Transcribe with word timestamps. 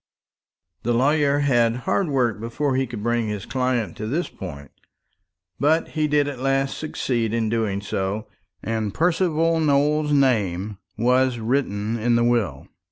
The 0.81 0.95
lawyer 0.95 1.41
had 1.41 1.75
hard 1.85 2.07
work 2.07 2.39
before 2.39 2.75
he 2.75 2.87
could 2.87 3.03
bring 3.03 3.27
his 3.27 3.45
client 3.45 3.95
to 3.97 4.07
this 4.07 4.29
point; 4.29 4.71
but 5.59 5.89
he 5.89 6.07
did 6.07 6.27
at 6.27 6.39
last 6.39 6.75
succeed 6.79 7.35
in 7.35 7.49
doing 7.49 7.81
so, 7.81 8.25
and 8.63 8.95
Percival 8.95 9.59
Nowell's 9.59 10.11
name 10.11 10.79
was 10.97 11.37
written 11.37 11.99
in 11.99 12.15
the 12.15 12.23
will. 12.23 12.67